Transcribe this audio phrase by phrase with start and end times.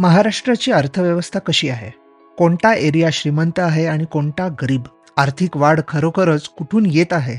[0.00, 1.90] महाराष्ट्राची अर्थव्यवस्था कशी आहे?
[2.38, 4.82] कोणता एरिया श्रीमंत आहे आणि कोणता गरीब?
[5.16, 7.36] आर्थिक वाढ खरोखरच कुठून येत आहे?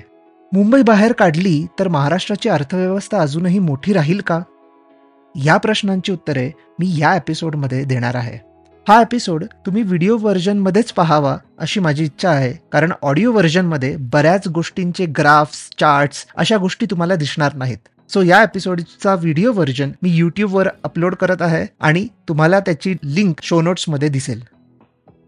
[0.53, 4.39] मुंबई बाहेर काढली तर महाराष्ट्राची अर्थव्यवस्था अजूनही मोठी राहील का?
[5.35, 8.37] या प्रश्नांची उत्तरे मी या एपिसोडमध्ये देणार आहे.
[8.87, 15.05] हा एपिसोड तुम्ही व्हिडिओ व्हर्जनमध्येच पाहावा अशी माझी इच्छा आहे कारण ऑडिओ व्हर्जनमध्ये बऱ्याच गोष्टींचे
[15.05, 17.89] ग्राफ्स चार्ट्स अशा गोष्टी तुम्हाला दिसणार नाहीत.
[18.13, 23.59] सो या एपिसोडचा व्हिडिओ व्हर्जन मी यूट्यूबवर अपलोड करत आहे आणि तुम्हाला त्याची लिंक शो
[23.61, 24.41] नोट्समध्ये दिसेल.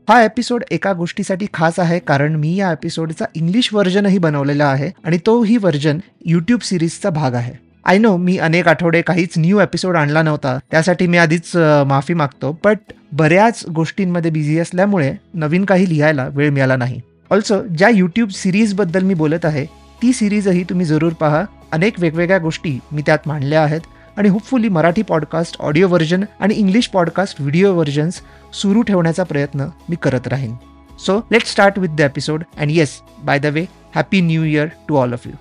[0.10, 5.18] हा एपिसोड एका गोष्टीसाठी खास आहे कारण मी या एपिसोडचा इंग्लिश व्हर्जनही बनवलेला आहे आणि
[5.26, 7.54] तो ही व्हर्जन यूट्यूब सिरीजचा भाग आहे.
[7.86, 11.52] आय नो मी अनेक आठवडे काहीच न्यू एपिसोड आणला नव्हता त्यासाठी मी आधीच
[11.88, 17.02] माफी मागतो बट बऱ्याच गोष्टींमध्ये बिझी असल्यामुळे नवीन काही लिहायला वेळ मिळाला नाही.
[17.32, 19.66] ऑल्सो ज्या यूट्यूब सिरीजबद्दल मी बोलत आहे
[20.02, 21.44] ती सिरीजही तुम्ही जरूर पहा.
[21.74, 23.82] अनेक वेगवेगळ्या गोष्टी मी त्यात मांडल्या आहेत
[24.18, 28.22] आणि hopefully Marathi podcast audio version आणि इंग्लिश पॉडकास्ट व्हिडिओ व्हर्जन्स
[28.54, 30.56] सुरू ठेवण्याचा प्रयत्न मी करत राहीन.
[31.00, 33.66] So let start with the episode and yes by the way
[33.96, 35.34] happy new year to all of you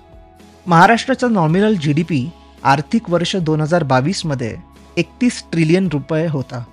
[0.67, 2.27] महाराष्ट्राचा नॉमिनल जी डी पी
[2.63, 4.55] आर्थिक वर्ष दोन हजार बावीसमध्ये
[4.97, 6.63] एकतीस ट्रिलियन रुपये होता.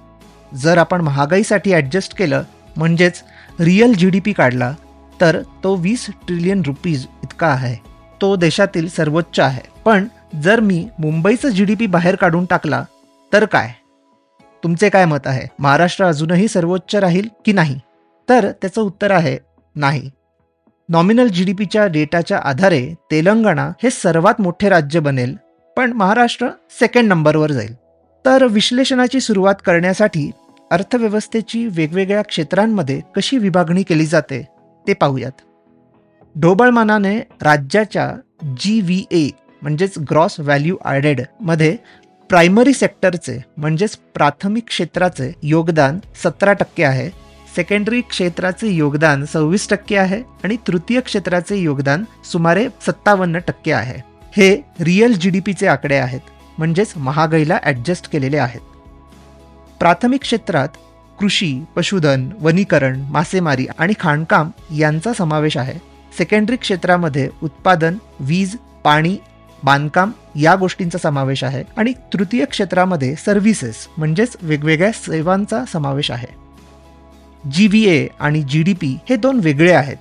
[0.53, 2.43] जर आपण महागाईसाठी ॲडजस्ट केलं
[2.77, 3.23] म्हणजेच
[3.61, 4.73] रिअल जी डी पी काढला
[5.21, 7.77] तर तो वीस ट्रिलियन रुपीज इतका आहे.
[8.21, 9.63] तो देशातील सर्वोच्च आहे.
[9.85, 10.07] पण
[10.43, 12.85] जर मी मुंबईचं जी डी पी बाहेर काढून टाकला
[13.33, 13.73] तर काय?
[14.63, 15.47] तुमचे काय मत आहे?
[15.59, 17.79] महाराष्ट्र अजूनही सर्वोच्च राहील की नाही?
[18.29, 19.39] तर त्याचं उत्तर आहे
[19.77, 20.11] नाही.
[20.89, 25.37] नॉमिनल जी डी पीच्या डेटाच्या आधारे तेलंगणा हे सर्वात मोठे राज्य बनेल
[25.77, 27.75] पण महाराष्ट्र सेकंड नंबरवर जाईल.
[28.27, 30.31] तर विश्लेषणाची सुरुवात करण्यासाठी
[30.71, 34.43] अर्थव्यवस्थेची वेगवेगळ्या क्षेत्रांमध्ये कशी विभागणी केली जाते
[34.87, 35.41] ते पाहूयात.
[36.37, 38.11] ढोबळमानाने राज्याच्या
[38.61, 39.29] जी व्ही ए
[39.63, 41.77] म्हणजेच ग्रॉस व्हॅल्यू ॲडेडमध्ये
[42.31, 47.09] प्रायमरी सेक्टरचे म्हणजेच प्राथमिक क्षेत्राचे योगदान सतरा टक्के आहे.
[47.57, 53.99] सेकंडरी क्षेत्राचे योगदान सव्वीस टक्के आहे आणि तृतीय क्षेत्राचे योगदान सुमारे सत्तावन्न टक्के आहे.
[54.37, 58.61] हे रिअल जी डी पीचे आकडे आहेत म्हणजेच महागाईला ॲडजस्ट केलेले आहेत.
[59.81, 60.77] प्राथमिक क्षेत्रात
[61.19, 65.79] कृषी पशुधन वनीकरण मासेमारी आणि खाणकाम यांचा समावेश आहे.
[66.19, 69.17] सेकंडरी क्षेत्रामध्ये उत्पादन वीज पाणी
[69.63, 76.27] बांधकाम या गोष्टींचा समावेश आहे आणि तृतीय क्षेत्रामध्ये सर्व्हिसेस म्हणजेच वेगवेगळ्या सेवांचा समावेश आहे.
[77.45, 79.97] जी व्ही ए आणि जी डी पी हे दोन वेगळे आहेत.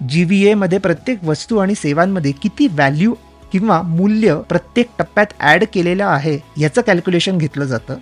[0.00, 3.14] जी व्ही एमध्ये प्रत्येक वस्तू आणि सेवांमध्ये किती व्हॅल्यू
[3.52, 7.96] किंवा मूल्य प्रत्येक टप्प्यात ॲड केलेलं आहे याचं कॅल्क्युलेशन घेतलं जातं.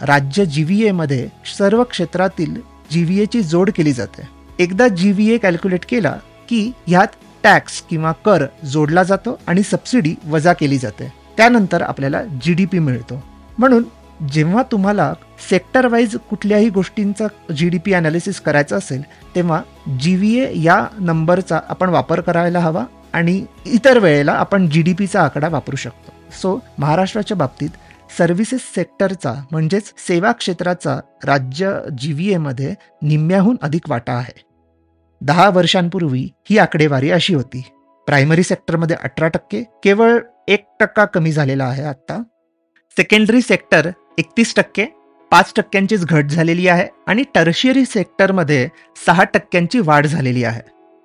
[0.00, 1.26] राज्य जी व्ही एमध्ये
[1.58, 2.54] सर्व क्षेत्रातील
[2.90, 4.28] जी व्ही एची जोड केली जाते.
[4.58, 6.16] एकदा जी व्ही ए कॅल्क्युलेट केला
[6.50, 11.12] की ह्यात टॅक्स किंवा कर जोडला जातो आणि सबसिडी वजा केली जाते.
[11.36, 13.22] त्यानंतर आपल्याला जी डी पी मिळतो.
[13.58, 13.84] म्हणून
[14.32, 15.12] जेव्हा तुम्हाला
[15.50, 19.02] सेक्टर वाईज कुठल्याही गोष्टींचा जी डी पी अनालिसिस करायचं असेल
[19.34, 19.62] तेव्हा
[20.00, 24.92] जी व्ही ए या नंबरचा आपण वापर करायला हवा आणि इतर वेळेला आपण जी डी
[24.92, 26.12] पीचा आकडा वापरू शकतो.
[26.42, 27.70] सो महाराष्ट्राच्या बाबतीत
[28.18, 34.49] सर्व्हिसेस सेक्टरचा म्हणजेच सेवा क्षेत्राचा राज्य जी व्ही एमध्ये निम्म्याहून अधिक वाटा आहे.
[35.20, 37.62] दहा वर्षांपूर्वी ही आकडेवारी अशी होती.
[38.06, 42.22] प्रायमरी सेक्टरमध्ये अठरा टक्के केवळ एक टक्का कमी झालेला आहे आत्ता.
[42.96, 44.84] सेकंडरी सेक्टर एकतीस टक्के
[45.30, 48.68] पाच टक्क्यांचीच घट झालेली आहे आणि टर्शियरी सेक्टरमध्ये
[49.06, 50.60] सहा टक्क्यांची वाढ झालेली आहे.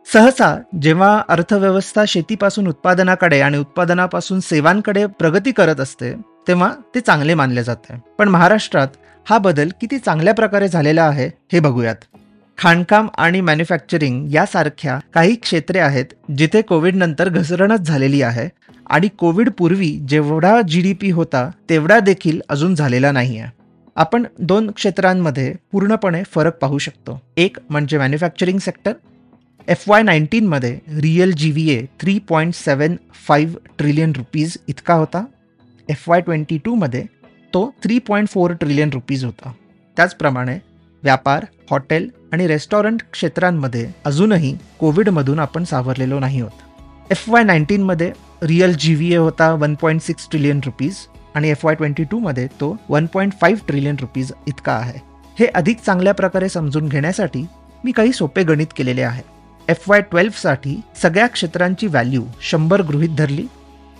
[0.07, 6.13] सहसा जेव्हा अर्थव्यवस्था शेतीपासून उत्पादनाकडे आणि उत्पादनापासून सेवांकडे प्रगती करत असते
[6.47, 7.95] तेव्हा ते चांगले मानले जाते.
[8.19, 8.87] पण महाराष्ट्रात
[9.29, 11.95] हा बदल किती चांगल्या प्रकारे झालेला आहे हे बघूयात.
[12.57, 18.47] खाणकाम आणि मॅन्युफॅक्चरिंग यासारख्या काही क्षेत्रे आहेत जिथे कोविडनंतर घसरणच झालेली आहे
[18.85, 23.51] आणि कोविडपूर्वी जेवढा जी डी पी होता तेवढा देखील अजून झालेला नाही आहे
[23.95, 27.19] आपण दोन क्षेत्रांमध्ये पूर्णपणे फरक पाहू शकतो.
[27.37, 28.93] एक म्हणजे manufacturing sector
[29.67, 32.95] F Y नाईन्टीनमध्ये real G V A three point seven
[33.27, 35.23] five trillion rupees इतका होता.
[35.87, 37.03] एफ वाय ट्वेंटी टूमध्ये
[37.53, 39.51] तो three point four trillion rupees होता.
[39.97, 40.57] त्याचप्रमाणे
[41.03, 48.11] व्यापार हॉटेल आणि रेस्टॉरंट क्षेत्रांमध्ये अजूनही कोविडमधून आपण सावरलेलो नाही होत एफ वाय नाईन्टीनमध्ये
[48.43, 50.95] रिअल जी व्ही ए होता one point six trillion rupees
[51.35, 54.99] आणि एफ वाय ट्वेंटी टूमध्ये तो one point five trillion rupees इतका आहे.
[55.39, 57.45] हे अधिक चांगल्या प्रकारे समजून घेण्यासाठी
[57.83, 59.21] मी काही सोपे गणित केलेले आहे.
[59.67, 63.45] एफ वाय ट्वेल्वसाठी सगळ्या क्षेत्रांची व्हॅल्यू शंभर गृहीत धरली.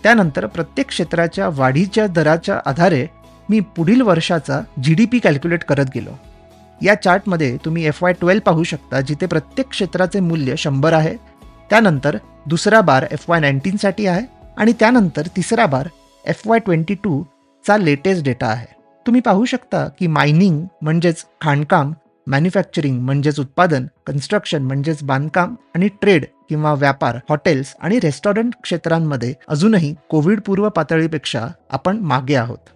[0.03, 3.05] त्यानंतर प्रत्येक क्षेत्राच्या वाढीच्या दराच्या आधारे
[3.49, 6.17] मी पुढील वर्षाचा जी डी पी कॅल्क्युलेट करत गेलो.
[6.83, 11.15] या चार्टमध्ये तुम्ही एफ वाय ट्वेल्व पाहू शकता जिथे प्रत्येक क्षेत्राचे मूल्य शंभर आहे.
[11.69, 12.17] त्यानंतर
[12.47, 14.25] दुसरा बार एफ वाय नाईन्टीनसाठी आहे
[14.57, 15.87] आणि त्यानंतर तिसरा बार
[16.25, 18.65] एफ वाय ट्वेंटी टूचा लेटेस्ट डेटा आहे.
[19.05, 21.93] तुम्ही पाहू शकता की मायनिंग म्हणजेच खाणकाम
[22.27, 29.93] मॅन्युफॅक्चरिंग म्हणजेच उत्पादन कन्स्ट्रक्शन म्हणजेच बांधकाम आणि ट्रेड किंवा व्यापार हॉटेल्स आणि रेस्टॉरंट क्षेत्रांमध्ये अजूनही
[30.09, 32.74] कोविड पूर्व पातळीपेक्षा आपण मागे आहोत.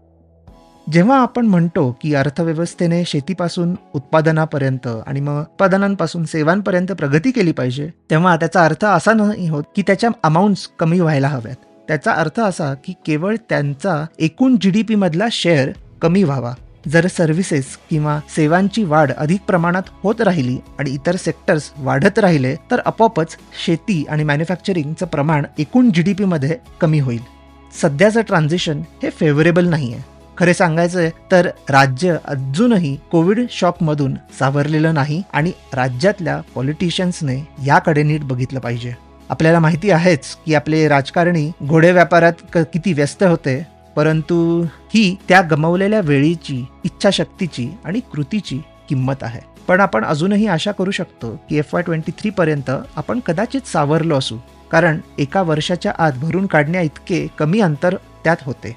[0.92, 8.36] जेव्हा आपण म्हणतो की अर्थव्यवस्थेने शेतीपासून उत्पादनापर्यंत आणि मग उत्पादनांपासून सेवांपर्यंत प्रगती केली पाहिजे तेव्हा
[8.36, 11.56] त्याचा अर्थ असा नाही होत की त्याच्या अमाऊंट्स कमी व्हायला हव्यात.
[11.88, 15.70] त्याचा अर्थ असा की केवळ त्यांचा एकूण जी डी मधला शेअर
[16.02, 16.54] कमी व्हावा.
[16.88, 22.82] जर सर्व्हिसेस किंवा सेवांची वाढ अधिक प्रमाणात होत राहिली आणि इतर सेक्टर्स वाढत राहिले तर
[22.86, 23.36] आपोआपच
[23.66, 27.22] शेती आणि मॅन्युफॅक्चरिंगचं प्रमाण एकूण जी डी पीमध्ये कमी होईल.
[27.82, 35.22] सध्याचं ट्रान्झिशन हे फेवरेबल नाही आहे खरे सांगायचं तर राज्य अजूनही कोविड शॉकमधून सावरलेलं नाही
[35.34, 38.94] आणि राज्यातल्या पॉलिटिशियन्सने याकडे नीट बघितलं पाहिजे.
[39.30, 43.62] आपल्याला माहिती आहेच की आपले राजकारणी घोडे व्यापारात किती व्यस्त होते
[43.96, 44.40] परंतु
[44.94, 49.42] ही त्या गमावलेल्या वेळीची इच्छाशक्तीची आणि कृतीची किंमत आहे.
[49.68, 54.18] पण आपण अजूनही आशा करू शकतो की एफ वाय ट्वेंटी थ्री पर्यंत आपण कदाचित सावरलो
[54.18, 54.38] असू
[54.72, 58.76] कारण एका वर्षाच्या आत भरून काढण्या इतके कमी अंतर त्यात होते.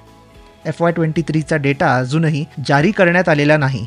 [0.66, 3.86] एफ वाय ट्वेंटी थ्रीचा डेटा अजूनही जारी करण्यात आलेला नाही.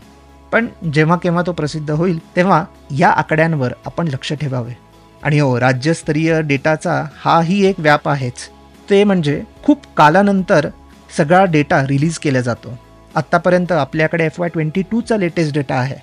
[0.51, 2.65] पण जेव्हा केव्हा तो प्रसिद्ध होईल तेव्हा
[2.97, 4.77] या आकड्यांवर आपण लक्ष ठेवावे.
[5.23, 8.49] आणि हो राज्यस्तरीय डेटाचा हाही एक व्याप आहेच.
[8.89, 10.67] ते म्हणजे खूप कालानंतर
[11.17, 12.77] सगळा डेटा रिलीज केला जातो.
[13.15, 15.95] आत्तापर्यंत आपल्याकडे एफ वाय ट्वेंटी टूचा लेटेस्ट डेटा आहे.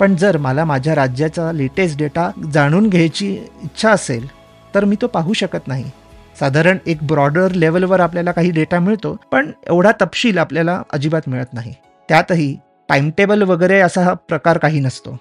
[0.00, 4.28] पण जर मला माझ्या राज्याचा लेटेस्ट डेटा जाणून घ्यायची इच्छा असेल
[4.74, 5.90] तर मी तो पाहू शकत नाही.
[6.40, 11.74] साधारण एक ब्रॉडर लेवलवर आपल्याला काही डेटा मिळतो पण एवढा तपशील आपल्याला अजिबात मिळत नाही.
[12.08, 12.56] त्यातही
[12.88, 15.16] टाइमटेबल वगैरे असा हा प्रकार काही नसतो.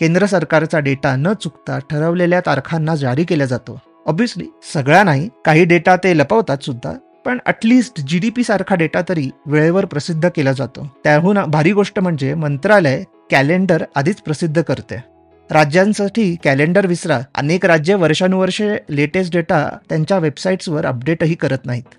[0.00, 3.78] केंद्र सरकारचा डेटा न चुकता ठरवलेल्या तारखांना जारी केला जातो.
[4.06, 6.92] ऑब्विसली सगळा नाही काही डेटा ते लपवतात सुद्धा
[7.24, 10.86] पण at least G D P सारखा डेटा तरी वेळेवर प्रसिद्ध केला जातो.
[11.04, 15.11] त्याहून भारी गोष्ट म्हणजे मंत्रालय कॅलेंडर आधीच प्रसिद्ध करते.
[15.52, 17.18] राज्यांसाठी कॅलेंडर विसरा.
[17.34, 21.94] अनेक राज्य वर्षानुवर्षे लेटेस्ट डेटा त्यांच्या वेबसाईट्सवर अपडेटही करत नाहीत.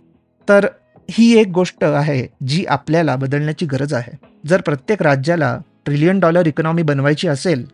[0.48, 0.68] तर
[1.12, 4.18] ही एक गोष्ट आहे जी आपल्याला बदलण्याची गरज आहे.
[4.48, 7.66] जर प्रत्येक राज्याला ट्रिलियन डॉलर इकॉनॉमी बनवायची असेल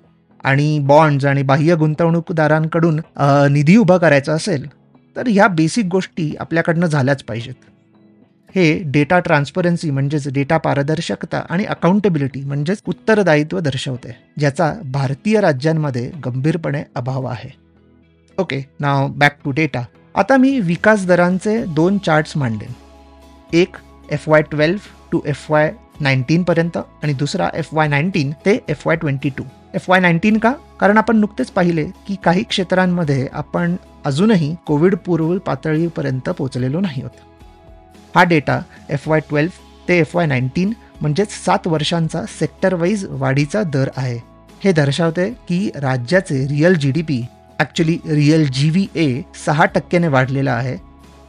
[0.44, 3.00] आणि बॉन्ड्स आणि बाह्य गुंतवणूकदारांकडून
[3.54, 4.68] निधी उभा करायचा असेल
[5.16, 7.54] तर ह्या बेसिक गोष्टी आपल्याकडनं झाल्याच पाहिजेत.
[8.56, 16.84] हे डेटा ट्रान्सपरन्सी म्हणजेच डेटा पारदर्शकता आणि अकाउंटेबिलिटी म्हणजेच उत्तरदायित्व दर्शवते ज्याचा भारतीय राज्यांमध्ये गंभीरपणे
[16.96, 17.50] अभाव आहे.
[18.38, 19.84] Okay now back to data
[20.16, 22.72] आता मी विकास दरांचे दोन चार्ट्स मांडेन
[23.58, 23.78] एक
[24.12, 28.96] F Y twelve to F Y नाईन्टीनपर्यंत आणि दुसरा एफ वाय नाईन्टीन ते F Y
[28.96, 29.44] twenty two
[29.76, 30.54] F Y nineteen का?
[30.80, 33.76] कारण आपण नुकतेच पाहिले की काही क्षेत्रांमध्ये आपण
[34.06, 37.20] अजूनही कोविड पूर्व पातळीपर्यंत पोहोचलेलो नाही होत.
[38.16, 38.60] हा डेटा
[38.90, 44.18] एफ वाय ट्वेल्व ते एफ वाय नाईन्टीन म्हणजेच सात वर्षांचा सेक्टर वाईज वाढीचा दर आहे.
[44.64, 47.22] हे दर्शवते की राज्याचे real G D P
[47.60, 50.76] actually real G V A सहा टक्क्याने वाढलेला आहे.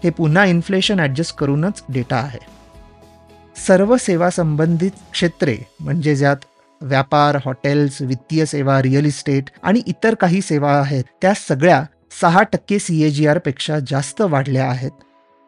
[0.05, 2.39] हे पुन्हा इन्फ्लेशन ॲडजस्ट करूनच डेटा आहे.
[3.57, 6.45] सर्व सेवा संबंधित क्षेत्रे म्हणजे ज्यात
[6.81, 11.83] व्यापार हॉटेल्स वित्तीय सेवा रिअल इस्टेट आणि इतर काही सेवा आहेत त्या सगळ्या
[12.21, 14.91] सहा टक्के सी ए जी आरपेक्षा जास्त वाढल्या आहेत.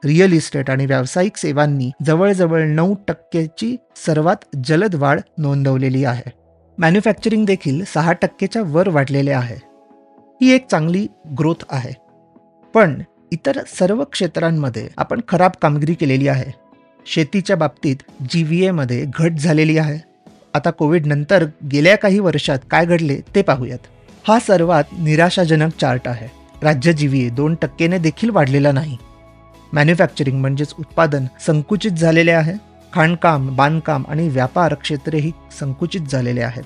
[0.04, 6.30] रिअल इस्टेट आणि व्यावसायिक सेवांनी जवळजवळ नऊ टक्क्याची सर्वात जलद वाढ नोंदवलेली आहे.
[6.78, 9.56] मॅन्युफॅक्चरिंग देखील सहा टक्केच्या वर वाढलेले आहे.
[10.42, 11.06] ही एक चांगली
[11.38, 11.92] ग्रोथ आहे.
[12.74, 16.52] पण इतर सर्व क्षेत्रांमध्ये आपण खराब कामगिरी केलेली आहे.
[17.06, 17.96] शेतीच्या बाबतीत
[18.30, 19.98] जी व्ही एमध्ये घट झालेली आहे.
[20.54, 23.78] आता कोविड नंतर गेल्या काही वर्षात काय घडले ते पाहूयात.
[24.28, 26.28] हा सर्वात निराशाजनक चार्ट आहे.
[26.62, 28.96] राज्य जी व्ही ए दोन टक्केने देखील वाढलेला नाही.
[29.72, 32.52] मॅन्युफॅक्चरिंग म्हणजेच उत्पादन संकुचित झालेले आहे.
[32.92, 36.64] खाणकाम बांधकाम आणि व्यापार क्षेत्रेही संकुचित झालेले आहेत.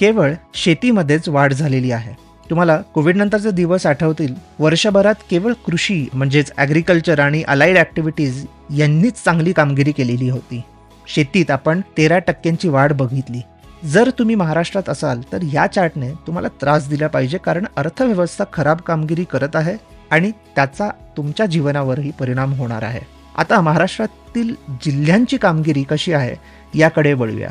[0.00, 2.12] केवळ शेतीमध्येच वाढ झालेली आहे.
[2.50, 4.34] तुम्हाला कोविडनंतरचे दिवस आठवतील.
[4.58, 8.44] वर्षभरात केवळ कृषी म्हणजेच ॲग्रिकल्चर आणि अलाइड ॲक्टिव्हिटीज
[8.76, 10.62] यांनीच चांगली कामगिरी केलेली होती.
[11.08, 13.40] शेतीत आपण तेरा टक्क्यांची वाढ बघितली.
[13.84, 19.24] जर तुम्ही महाराष्ट्रात असाल तर या चार्टने तुम्हाला त्रास दिला पाहिजे कारण अर्थव्यवस्था खराब कामगिरी
[19.24, 19.76] करत आहे.
[20.10, 23.00] आणि त्याचा तुमच्या जीवनावरही परिणाम होणार आहे.
[23.36, 26.34] आता महाराष्ट्रातील जिल्ह्यांची कामगिरी कशी आहे
[26.78, 27.50] याकडे वळूया.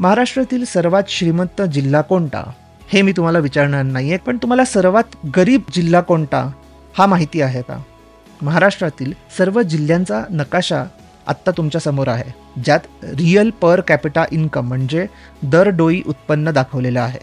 [0.00, 2.50] महाराष्ट्रातील सर्वात श्रीमंत जिल्हा कोणता
[2.92, 6.50] हे मी तुम्हाला विचारणार नाही आहे पण तुम्हाला सर्वात गरीब जिल्हा कोणता
[6.98, 7.82] हा माहिती आहे का?
[8.42, 10.84] महाराष्ट्रातील सर्व जिल्ह्यांचा नकाशा
[11.26, 12.60] आत्ता तुमच्यासमोर आहे.
[12.64, 15.06] ज्यात रिअल पर कॅपिटा इन्कम म्हणजे
[15.42, 17.18] दर डोई उत्पन्न दाखवलेलं आहे.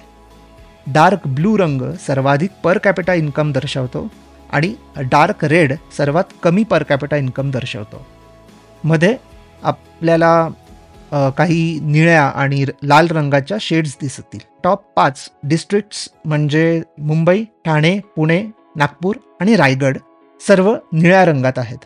[0.88, 4.08] डार्क ब्लू रंग सर्वाधिक पर कॅपिटा इन्कम दर्शवतो.
[4.54, 4.74] आणि
[5.12, 8.06] डार्क रेड सर्वात कमी पर कॅपिटा इन्कम दर्शवतो.
[8.84, 9.16] मध्ये
[9.64, 10.48] आपल्याला
[11.38, 14.40] काही निळ्या आणि लाल रंगाच्या शेड्स दिसतील.
[14.64, 18.44] टॉप पाच डिस्ट्रिक्ट्स म्हणजे मुंबई ठाणे पुणे
[18.76, 19.98] नागपूर आणि रायगड
[20.42, 21.78] सर्व निळ्या रंगात आहेत.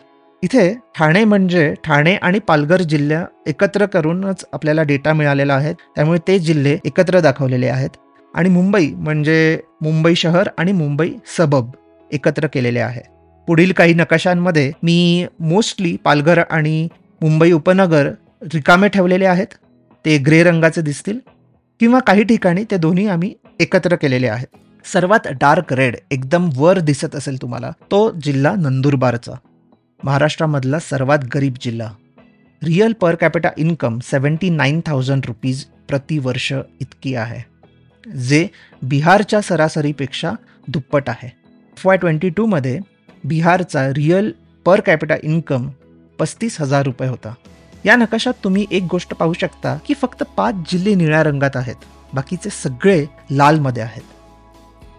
[0.42, 5.72] इथे ठाणे म्हणजे ठाणे आणि पालघर जिल्ह्या एकत्र करूनच आपल्याला डेटा मिळालेला आहे.
[5.96, 7.90] त्यामुळे ते जिल्हे एकत्र दाखवलेले आहेत.
[8.34, 11.70] आणि मुंबई म्हणजे मुंबई शहर आणि मुंबई सबब.
[12.12, 13.00] एकत्र केलेले आहे.
[13.46, 16.88] पुढील काही नकाशांमध्ये मी मोस्टली पालघर आणि
[17.22, 18.10] मुंबई उपनगर
[18.42, 19.46] रिकामे ठेवलेले आहेत.
[20.04, 21.18] ते ग्रे रंगाचे दिसतील.
[21.80, 24.46] किंवा काही ठिकाणी ते दोन्ही आम्ही एकत्र केलेले आहेत.
[24.86, 29.32] सर्वात डार्क रेड एकदम वर दिसत असेल तुम्हाला तो जिल्हा नंदुरबारचा.
[30.04, 31.88] महाराष्ट्रामधला सर्वात गरीब जिल्हा.
[32.62, 37.58] Real per capita income seventy nine thousand rupees प्रतिवर्ष इतकी आहे.
[38.10, 38.48] जे
[38.82, 40.32] बिहारच्या सरासरीपेक्षा
[40.68, 41.37] दुप्पट आहे.
[41.78, 42.78] एफ वाय ट्वेंटी टूमध्ये
[43.24, 44.30] बिहारचा रिअल
[44.64, 45.68] पर कॅपिटा इन्कम
[46.18, 47.34] पस्तीस हजार रुपये होता.
[47.84, 51.74] या नकाशात तुम्ही एक गोष्ट पाहू शकता की फक्त पाच जिल्हे निळ्या रंगात आहेत.
[52.14, 54.02] बाकीचे सगळे लालमध्ये आहेत.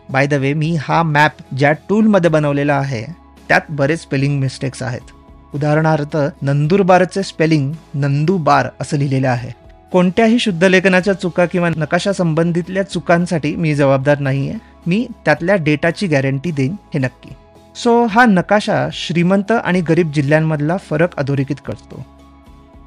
[0.09, 3.03] बाय द वे मी हा मॅप ज्या टूलमध्ये बनवलेला आहे
[3.49, 5.11] त्यात बरेच स्पेलिंग मिस्टेक्स आहेत.
[5.55, 9.51] उदाहरणार्थ नंदुरबारचे स्पेलिंग नंदुबार असं लिहिलेलं आहे.
[9.91, 16.51] कोणत्याही शुद्धलेखनाच्या चुका किंवा नकाशा संबंधितल्या चुकांसाठी मी जबाबदार नाही आहे मी त्यातल्या डेटाची गॅरंटी
[16.51, 17.29] देईन हे नक्की.
[17.75, 22.05] सो हा नकाशा श्रीमंत आणि गरीब जिल्ह्यांमधला फरक अधोरेखित करतो.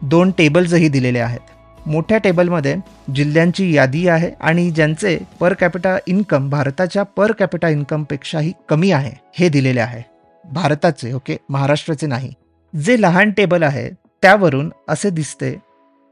[0.03, 1.41] दोन टेबल्सही दिलेले आहेत.
[1.87, 2.75] मोठ्या टेबलमध्ये
[3.15, 9.49] जिल्ह्यांची यादी आहे आणि ज्यांचे पर कॅपिटा इन्कम भारताच्या पर कॅपिटा इन्कमपेक्षाही कमी आहे हे
[9.49, 10.03] दिलेले आहे.
[10.45, 12.33] भारताचे ओके महाराष्ट्राचे नाही.
[12.75, 13.89] जे लहान टेबल आहे
[14.23, 15.55] त्यावरून असे दिसते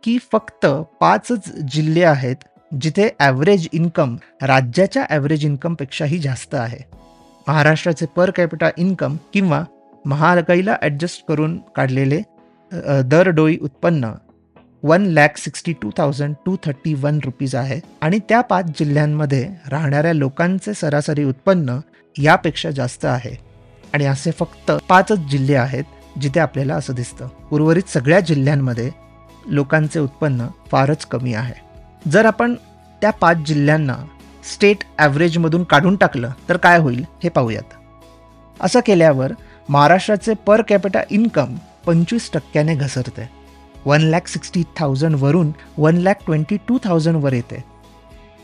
[0.02, 0.66] की फक्त
[1.00, 6.78] पाचच जिल्हे आहेत जिथे ॲव्हरेज इन्कम राज्याच्या ॲव्हरेज इन्कमपेक्षाही जास्त आहे.
[7.46, 9.62] महाराष्ट्राचे पर कॅपिटा इन्कम किंवा
[10.04, 12.20] महागाईला ॲडजस्ट करून काढलेले
[13.04, 14.12] दरडोई उत्पन्न
[14.82, 20.12] one lakh sixty two thousand two thirty one rupees आहे आणि त्या पाच जिल्ह्यांमध्ये राहणाऱ्या
[20.12, 21.78] लोकांचे सरासरी उत्पन्न
[22.16, 23.34] यापेक्षा जास्त आहे.
[23.94, 25.84] आणि असे फक्त पाचच जिल्हे आहेत
[26.20, 27.28] जिथे आपल्याला असं दिसतं.
[27.50, 28.90] उर्वरित सगळ्या जिल्ह्यांमध्ये
[29.46, 31.54] लोकांचे उत्पन्न फारच कमी आहे.
[32.10, 32.54] जर आपण
[33.02, 33.96] त्या पाच जिल्ह्यांना
[34.54, 37.74] स्टेट ॲव्हरेजमधून काढून टाकलं तर काय होईल हे पाहूयात.
[38.60, 39.32] असं केल्यावर
[39.68, 41.54] महाराष्ट्राचे पर कॅपिटा इन्कम
[41.86, 43.28] पंचवीस टक्क्याने घसरते.
[43.86, 47.64] वन लॅक सिक्स्टी थाउजंडवरून वन लॅक ट्वेंटी टू थाउजंडवर येते.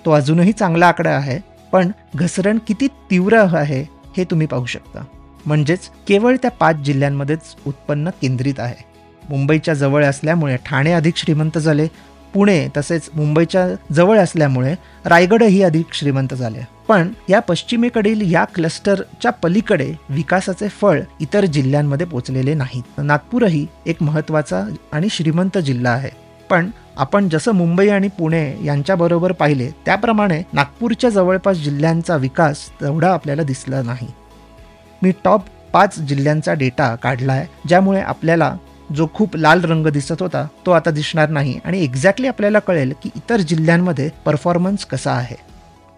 [0.04, 1.38] तो अजूनही चांगला आकडा आहे
[1.72, 3.84] पण घसरण किती तीव्र आहे
[4.16, 5.04] हे तुम्ही पाहू शकता.
[5.46, 8.84] म्हणजेच केवळ त्या पाच जिल्ह्यांमध्येच उत्पन्न केंद्रित आहे.
[9.30, 11.87] मुंबईच्या जवळ असल्यामुळे ठाणे अधिक श्रीमंत झाले.
[12.35, 16.61] पुणे तसेच मुंबईच्या जवळ असल्यामुळे रायगडही अधिक श्रीमंत झाले.
[16.88, 22.83] पण या पश्चिमेकडील या क्लस्टरच्या पलीकडे विकासाचे फळ इतर जिल्ह्यांमध्ये पोचलेले नाहीत.
[22.99, 26.11] नागपूरही एक महत्त्वाचा आणि श्रीमंत जिल्हा आहे.
[26.50, 33.42] पण आपण जसं मुंबई आणि पुणे यांच्याबरोबर पाहिले त्याप्रमाणे नागपूरच्या जवळपास जिल्ह्यांचा विकास तेवढा आपल्याला
[33.42, 34.09] दिसला नाही.
[35.02, 35.42] मी टॉप
[35.73, 38.56] पाच जिल्ह्यांचा डेटा काढला आहे ज्यामुळे आपल्याला
[38.94, 41.58] जो खूप लाल रंग दिसत होता तो आता दिसणार नाही.
[41.64, 45.36] आणि एक्झॅक्टली आपल्याला कळेल की इतर जिल्ह्यांमध्ये परफॉर्मन्स कसा आहे.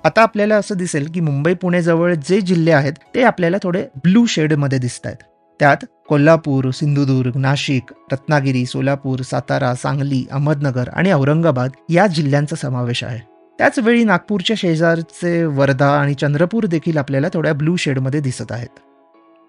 [0.05, 4.25] आता आपल्याला असं दिसेल की मुंबई पुणे जवळ जे जिल्हे आहेत ते आपल्याला थोडे ब्लू
[4.27, 5.23] शेडमध्ये दिसत आहेत
[5.61, 13.21] त्यात कोल्हापूर सिंधुदुर्ग नाशिक रत्नागिरी सोलापूर सातारा सांगली अहमदनगर आणि औरंगाबाद या जिल्ह्यांचा समावेश आहे.
[13.59, 18.79] त्याच वेळी नागपूरच्या शेजारचे वर्धा आणि चंद्रपूर देखील आपल्याला थोड्या ब्लू शेडमध्ये दिसत आहेत.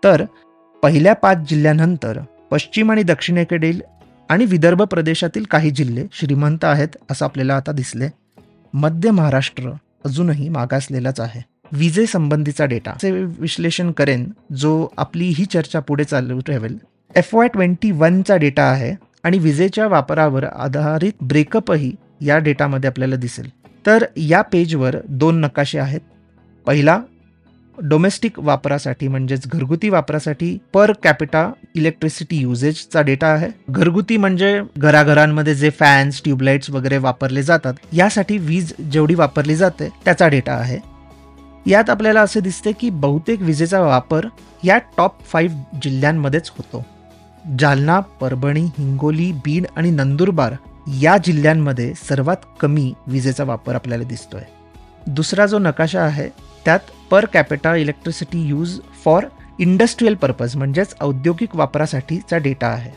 [0.03, 0.23] तर
[0.83, 2.19] पहिल्या पाच जिल्ह्यानंतर
[2.51, 3.81] पश्चिम आणि दक्षिणेकडील
[4.29, 8.09] आणि विदर्भ प्रदेशातील काही जिल्हे श्रीमंत आहेत असं आपल्याला आता दिसले.
[8.73, 9.71] मध्य महाराष्ट्र
[10.05, 11.41] अजूनही मागासलेलाच आहे.
[11.71, 16.77] विजेसंबंधीचा डेटाचे विश्लेषण करेन जो आपली ही चर्चा पुढे चालू ठेवेल.
[17.15, 23.49] एफ वाय ट्वेंटी वनचा डेटा आहे आणि विजेच्या वापरावर आधारित ब्रेकअपही या डेटामध्ये आपल्याला दिसेल.
[23.85, 26.01] तर या पेजवर दोन नकाशे आहेत.
[26.65, 27.01] पहिला
[27.83, 33.47] डोमेस्टिक वापरासाठी म्हणजेच घरगुती वापरासाठी पर कॅपिटा इलेक्ट्रिसिटी युजेजचा डेटा आहे.
[33.69, 40.27] घरगुती म्हणजे घराघरांमध्ये जे फॅन्स ट्यूबलाईट्स वगैरे वापरले जातात यासाठी वीज जेवढी वापरली जाते त्याचा
[40.27, 40.77] डेटा आहे.
[41.65, 44.25] यात आपल्याला असे दिसते की बहुतेक विजेचा वापर
[44.63, 46.85] या टॉप फाईव्ह जिल्ह्यांमध्येच होतो.
[47.59, 50.53] जालना परभणी हिंगोली बीड आणि नंदुरबार
[51.01, 54.41] या जिल्ह्यांमध्ये सर्वात कमी विजेचा वापर आपल्याला दिसतोय.
[55.07, 56.29] दुसरा जो नकाशा आहे
[56.65, 56.79] त्यात
[57.11, 59.25] per capita electricity use for
[59.59, 62.91] industrial purpose म्हणजेच औद्योगिक वापरासाठीचा डेटा आहे.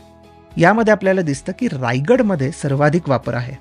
[0.57, 3.55] यामध्ये आपल्याला दिसतं की रायगडमध्ये सर्वाधिक वापर आहे.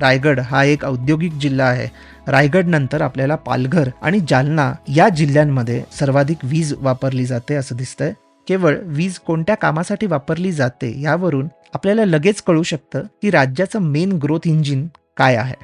[0.00, 1.88] रायगड हा एक औद्योगिक जिल्हा आहे.
[2.28, 8.12] रायगड नंतर आपल्याला पालघर आणि जालना या जिल्ह्यांमध्ये सर्वाधिक वीज वापरली जाते असं दिसतंय.
[8.48, 14.40] केवळ वीज कोणत्या कामासाठी वापरली जाते यावरून आपल्याला लगेच कळू शकतं की राज्याचं मेन ग्रोथ
[14.44, 15.54] इंजिन काय आहे.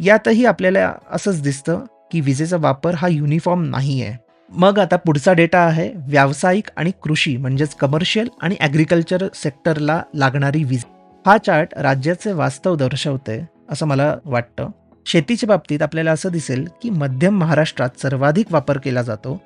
[0.00, 1.80] यातही आपल्याला असंच दिसतं
[2.12, 7.36] की विजेचा वापर हा युनिफॉर्म नाही आहे मग आता पुढचा डेटा आहे व्यावसायिक आणि कृषी
[7.36, 10.84] म्हणजेच कमर्शियल आणि ॲग्रिकल्चर सेक्टरला लागणारी वीज.
[11.26, 14.68] हा चार्ट राज्याचे वास्तव दर्शवते असं मला वाटतं.
[15.06, 19.40] शेतीच्या बाबतीत आपल्याला असं दिसेल की मध्यम महाराष्ट्रात सर्वाधिक वापर केला जातो.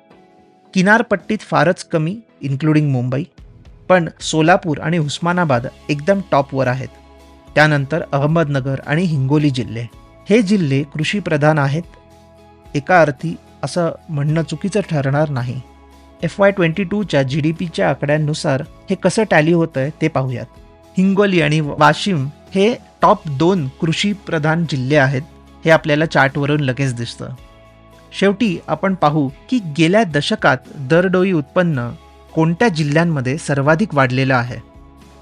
[0.73, 3.23] किनारपट्टीत फारच कमी इन्क्लुडिंग मुंबई.
[3.89, 6.87] पण सोलापूर आणि उस्मानाबाद एकदम टॉपवर आहेत.
[7.55, 9.87] त्यानंतर अहमदनगर आणि हिंगोली जिल्हे.
[10.29, 11.83] हे जिल्हे कृषीप्रधान आहेत.
[12.75, 15.59] एका अर्थी असं म्हणणं चुकीचं ठरणार नाही.
[16.23, 20.45] एफ वाय ट्वेंटी टूच्या जी डी पीच्या आकड्यांनुसार हे कसं टॅली होतं आहे ते पाहूयात.
[20.97, 25.21] हिंगोली आणि वाशिम हे टॉप दोन कृषीप्रधान जिल्हे आहेत
[25.65, 27.33] हे आपल्याला चार्टवरून लगेच दिसतं.
[28.19, 30.57] शेवटी आपण पाहू की गेल्या दशकात
[30.89, 31.89] दरडोई उत्पन्न
[32.33, 34.59] कोणत्या जिल्ह्यांमध्ये सर्वाधिक वाढलेलं आहे.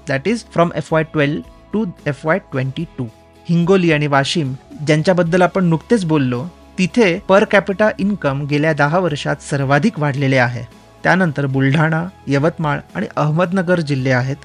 [0.08, 1.40] That is from F Y twelve
[1.72, 3.04] to F Y twenty two
[3.46, 4.52] Hingoli आणि वाशिम
[4.86, 6.44] ज्यांच्याबद्दल आपण नुकतेच बोललो
[6.80, 10.64] तिथे पर कॅपिटा इन्कम गेल्या दहा वर्षात सर्वाधिक वाढलेले आहे.
[11.02, 14.36] त्यानंतर बुलढाणा यवतमाळ आणि अहमदनगर जिल्हे आहेत.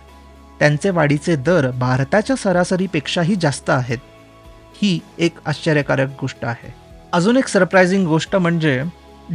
[0.60, 3.98] त्यांचे वाढीचे दर भारताच्या सरासरीपेक्षाही जास्त आहेत.
[4.82, 6.74] ही एक आश्चर्यकारक गोष्ट आहे.
[7.14, 8.84] अजून एक सरप्रायझिंग गोष्ट म्हणजे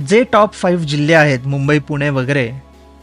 [0.09, 2.53] जे टॉप फाईव्ह जिल्हे आहेत मुंबई पुणे वगैरे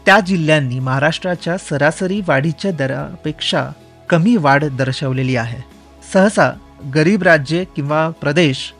[0.06, 3.68] त्या जिल्ह्यांनी महाराष्ट्राच्या सरासरी वाढीच्या दरापेक्षा
[4.10, 5.64] कमी वाढ दर्शवलेली आहे.
[6.12, 6.50] सहसा
[6.94, 8.74] गरीब राज्ये किंवा प्रदेश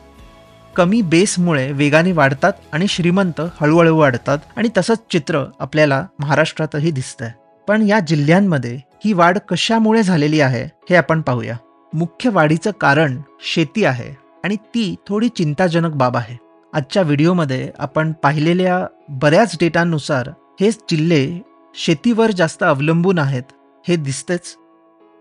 [0.78, 7.30] कमी बेसमुळे वेगाने वाढतात आणि श्रीमंत हळूहळू वाढतात आणि तसंच चित्र आपल्याला महाराष्ट्रातही दिसतंय.
[7.68, 11.56] पण या जिल्ह्यांमध्ये ही वाढ कशामुळे झालेली आहे हे आपण पाहूया.
[11.94, 16.36] मुख्य वाढीचं कारण शेती आहे आणि ती थोडी चिंताजनक बाब आहे.
[16.74, 20.30] आजच्या व्हिडिओमध्ये आपण पाहिलेल्या बऱ्याच डेटानुसार
[20.60, 21.42] हे जिल्हे
[21.74, 23.42] शेतीवर जास्त अवलंबून आहेत
[23.88, 24.56] हे दिसतेच.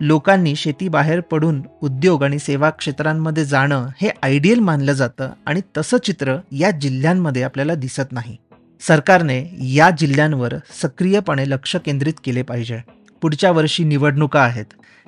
[0.02, 6.38] लोकांनी शेतीबाहेर पडून उद्योग आणि सेवा क्षेत्रांमध्ये जाणं हे आयडियल मानलं जातं आणि तसं चित्र
[6.52, 8.38] या जिल्ह्यांमध्ये आपल्याला दिसत नाही.
[8.80, 12.80] सरकारने या जिल्ह्यांवर सक्रियपणे लक्ष केंद्रित केले पाहिजे.
[13.22, 14.66] पुढच्या वर्षी निवडणुका आहेत.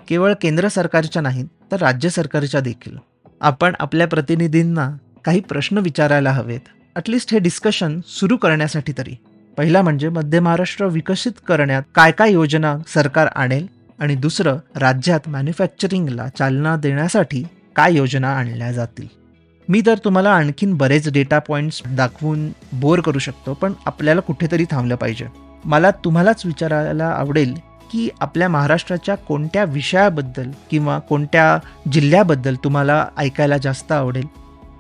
[0.08, 2.98] केवळ केंद्र सरकारच्या नाहीत तर राज्य सरकारच्या देखील.
[3.42, 4.92] आपण आपल्या प्रतिनिधींना
[5.26, 6.60] काही प्रश्न विचारायला हवेत.
[6.96, 9.16] ॲटलिस्ट हे डिस्कशन सुरू करण्यासाठी तरी.
[9.58, 13.79] पहिला म्हणजे मध्य महाराष्ट्र विकसित करण्यात काय काय योजना सरकार आणेल?
[14.00, 17.44] आणि दुसरं राज्यात मॅन्युफॅक्चरिंगला चालना देण्यासाठी
[17.76, 19.08] काय योजना आणल्या जातील?
[19.70, 24.96] मी तर तुम्हाला आणखीन बरेच डेटा पॉईंट्स दाखवून बोर करू शकतो पण आपल्याला कुठेतरी थांबलं
[24.96, 25.26] पाहिजे.
[25.66, 27.54] मला तुम्हालाच विचारायला आवडेल
[27.92, 31.60] की आपल्या महाराष्ट्राच्या कोणत्या विषयाबद्दल किंवा कोणत्या
[31.92, 34.26] जिल्ह्याबद्दल तुम्हाला ऐकायला जास्त आवडेल?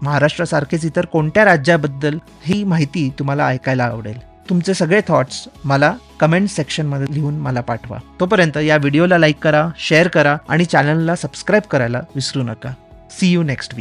[0.02, 4.29] महाराष्ट्रासारखेच इतर कोणत्या राज्याबद्दल ही माहिती तुम्हाला ऐकायला आवडेल?
[4.50, 7.98] तुमचे सगळे थॉट्स मला कमेंट सेक्शनमध्ये लिहून मला पाठवा.
[8.20, 12.74] तोपर्यंत या व्हिडिओला लाईक करा शेअर करा आणि चॅनलला सबस्क्राईब करायला विसरू नका.
[13.12, 13.78] C you next weak